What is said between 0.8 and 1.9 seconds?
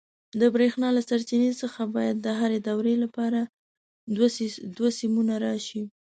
له سرچینې څخه